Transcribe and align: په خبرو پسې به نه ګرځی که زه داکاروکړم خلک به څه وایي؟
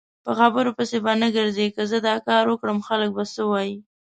په 0.25 0.31
خبرو 0.39 0.71
پسې 0.77 0.97
به 1.03 1.13
نه 1.21 1.27
ګرځی 1.35 1.67
که 1.75 1.81
زه 1.91 1.97
داکاروکړم 2.07 2.79
خلک 2.87 3.09
به 3.17 3.23
څه 3.33 3.41
وایي؟ 3.51 3.75